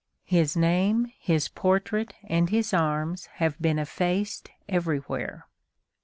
[0.25, 5.45] His name, his portrait, and his arms have been effaced everywhere.